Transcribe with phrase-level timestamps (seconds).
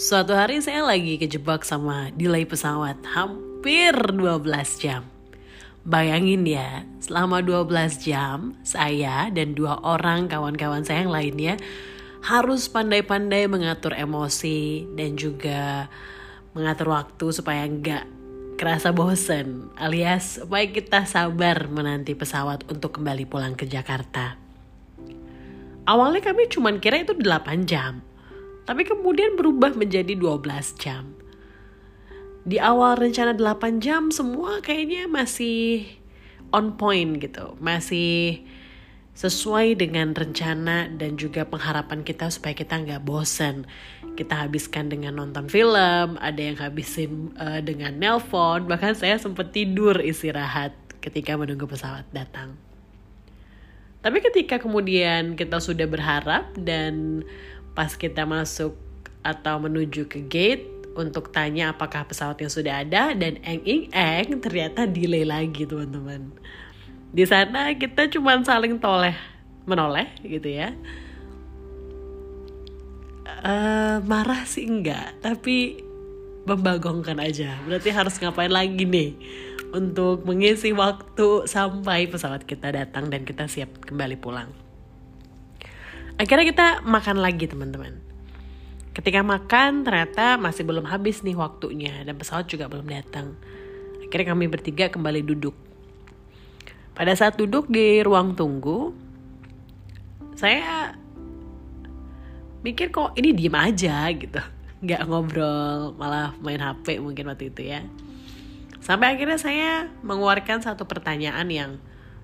[0.00, 4.48] Suatu hari saya lagi kejebak sama delay pesawat hampir 12
[4.80, 5.04] jam.
[5.84, 11.54] Bayangin ya, selama 12 jam saya dan dua orang kawan-kawan saya yang lainnya
[12.24, 15.92] harus pandai-pandai mengatur emosi dan juga
[16.56, 18.04] mengatur waktu supaya nggak
[18.56, 24.40] kerasa bosen alias supaya kita sabar menanti pesawat untuk kembali pulang ke Jakarta.
[25.84, 28.00] Awalnya kami cuma kira itu 8 jam,
[28.64, 31.16] tapi kemudian berubah menjadi 12 jam.
[32.44, 35.84] Di awal rencana 8 jam semua kayaknya masih
[36.50, 38.42] on point gitu, masih
[39.20, 43.68] sesuai dengan rencana dan juga pengharapan kita supaya kita nggak bosen.
[44.16, 50.00] Kita habiskan dengan nonton film, ada yang habisin uh, dengan nelpon, bahkan saya sempat tidur
[50.00, 50.72] istirahat
[51.04, 52.56] ketika menunggu pesawat datang.
[54.00, 57.20] Tapi ketika kemudian kita sudah berharap dan
[57.74, 58.74] pas kita masuk
[59.20, 60.66] atau menuju ke gate
[60.98, 66.34] untuk tanya apakah pesawatnya sudah ada dan eng eng eng ternyata delay lagi teman-teman.
[67.10, 69.14] Di sana kita cuma saling toleh
[69.66, 70.74] menoleh gitu ya.
[73.40, 75.80] Uh, marah sih enggak tapi
[76.44, 77.54] membagongkan aja.
[77.62, 79.14] Berarti harus ngapain lagi nih
[79.70, 84.69] untuk mengisi waktu sampai pesawat kita datang dan kita siap kembali pulang
[86.20, 87.96] akhirnya kita makan lagi teman-teman.
[88.92, 92.04] Ketika makan ternyata masih belum habis nih waktunya.
[92.04, 93.40] Dan pesawat juga belum datang.
[94.04, 95.56] Akhirnya kami bertiga kembali duduk.
[96.92, 98.92] Pada saat duduk di ruang tunggu
[100.36, 100.92] saya
[102.60, 104.40] mikir kok ini diem aja gitu.
[104.84, 107.80] Nggak ngobrol malah main HP mungkin waktu itu ya.
[108.84, 111.70] Sampai akhirnya saya mengeluarkan satu pertanyaan yang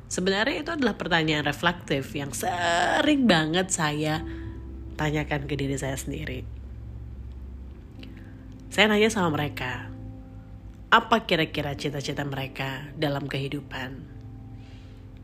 [0.06, 4.22] Sebenarnya itu adalah pertanyaan reflektif yang sering banget saya
[4.94, 6.46] tanyakan ke diri saya sendiri.
[8.70, 9.90] Saya nanya sama mereka,
[10.94, 14.16] apa kira-kira cita-cita mereka dalam kehidupan?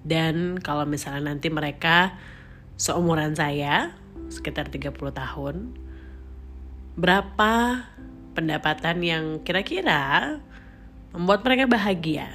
[0.02, 2.18] Dan kalau misalnya nanti mereka
[2.74, 3.94] seumuran saya,
[4.34, 5.78] sekitar 30 tahun,
[6.98, 7.52] berapa
[8.34, 10.42] pendapatan yang kira-kira
[11.14, 12.28] membuat mereka bahagia?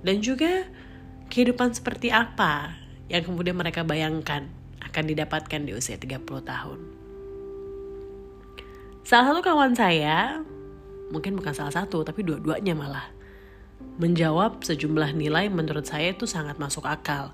[0.00, 0.64] Dan juga
[1.30, 2.74] kehidupan seperti apa
[3.06, 4.50] yang kemudian mereka bayangkan
[4.82, 6.80] akan didapatkan di usia 30 tahun.
[9.06, 10.42] Salah satu kawan saya,
[11.14, 13.06] mungkin bukan salah satu, tapi dua-duanya malah,
[14.02, 17.30] menjawab sejumlah nilai menurut saya itu sangat masuk akal.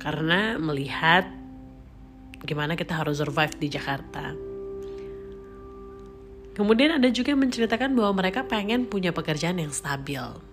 [0.00, 1.28] Karena melihat
[2.42, 4.34] gimana kita harus survive di Jakarta.
[6.52, 10.51] Kemudian ada juga yang menceritakan bahwa mereka pengen punya pekerjaan yang stabil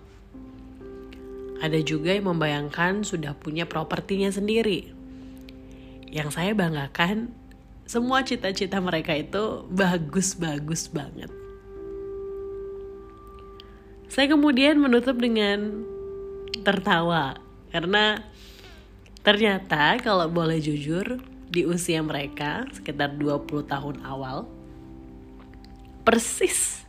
[1.60, 4.96] ada juga yang membayangkan sudah punya propertinya sendiri.
[6.08, 7.30] Yang saya banggakan,
[7.84, 11.28] semua cita-cita mereka itu bagus-bagus banget.
[14.10, 15.86] Saya kemudian menutup dengan
[16.66, 17.38] tertawa
[17.70, 18.26] karena
[19.22, 24.46] ternyata kalau boleh jujur di usia mereka sekitar 20 tahun awal
[26.06, 26.86] persis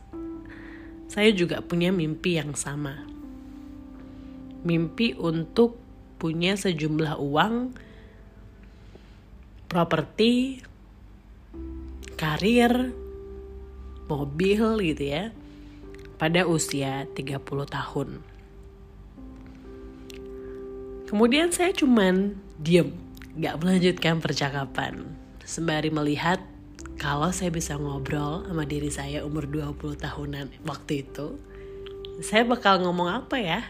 [1.06, 3.06] saya juga punya mimpi yang sama
[4.62, 5.78] mimpi untuk
[6.18, 7.74] punya sejumlah uang,
[9.66, 10.62] properti,
[12.14, 12.94] karir,
[14.06, 14.62] mobil
[14.92, 15.24] gitu ya
[16.20, 18.08] pada usia 30 tahun.
[21.10, 22.94] Kemudian saya cuman diem,
[23.36, 25.12] gak melanjutkan percakapan.
[25.42, 26.40] Sembari melihat
[26.96, 31.36] kalau saya bisa ngobrol sama diri saya umur 20 tahunan waktu itu,
[32.22, 33.60] saya bakal ngomong apa ya?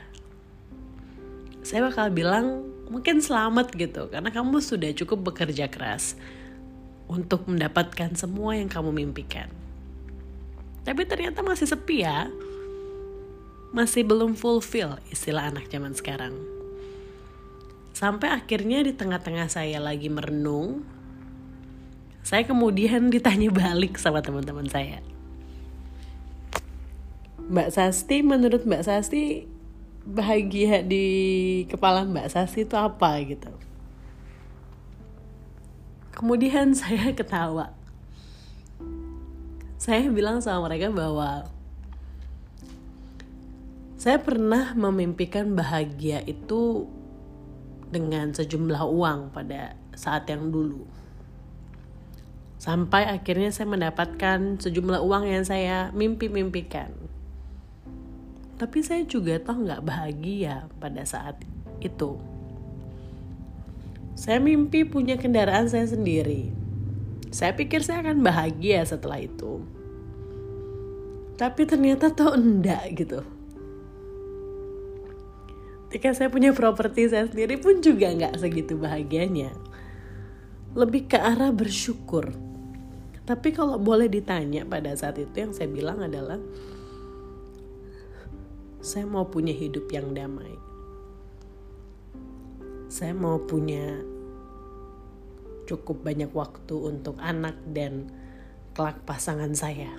[1.72, 6.20] Saya bakal bilang mungkin selamat gitu karena kamu sudah cukup bekerja keras
[7.08, 9.48] untuk mendapatkan semua yang kamu mimpikan.
[10.84, 12.28] Tapi ternyata masih sepi ya.
[13.72, 16.36] Masih belum fulfill istilah anak zaman sekarang.
[17.96, 20.84] Sampai akhirnya di tengah-tengah saya lagi merenung,
[22.20, 25.00] saya kemudian ditanya balik sama teman-teman saya.
[27.48, 29.48] Mbak Sasti, menurut Mbak Sasti,
[30.02, 31.06] bahagia di
[31.70, 33.50] kepala Mbak Sasi itu apa gitu.
[36.10, 37.74] Kemudian saya ketawa.
[39.78, 41.50] Saya bilang sama mereka bahwa
[43.98, 46.86] saya pernah memimpikan bahagia itu
[47.90, 50.86] dengan sejumlah uang pada saat yang dulu.
[52.62, 56.94] Sampai akhirnya saya mendapatkan sejumlah uang yang saya mimpi-mimpikan
[58.62, 61.34] tapi saya juga toh nggak bahagia pada saat
[61.82, 62.14] itu.
[64.14, 66.54] Saya mimpi punya kendaraan saya sendiri.
[67.34, 69.66] Saya pikir saya akan bahagia setelah itu.
[71.42, 73.18] tapi ternyata tuh enggak gitu
[75.92, 79.52] ketika saya punya properti saya sendiri pun juga nggak segitu bahagianya
[80.72, 82.32] lebih ke arah bersyukur
[83.28, 86.40] tapi kalau boleh ditanya pada saat itu yang saya bilang adalah
[88.82, 90.58] saya mau punya hidup yang damai
[92.90, 94.02] saya mau punya
[95.70, 98.10] cukup banyak waktu untuk anak dan
[98.74, 99.94] kelak pasangan saya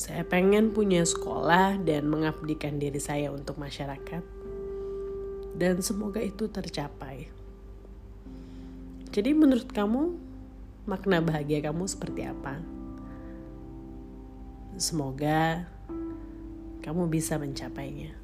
[0.00, 4.24] saya pengen punya sekolah dan mengabdikan diri saya untuk masyarakat.
[5.60, 7.28] Dan semoga itu tercapai.
[9.12, 10.16] Jadi menurut kamu
[10.88, 12.64] makna bahagia kamu seperti apa?
[14.80, 15.68] Semoga
[16.80, 18.19] kamu bisa mencapainya.